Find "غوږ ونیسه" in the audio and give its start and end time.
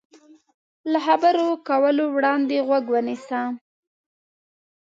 2.67-3.41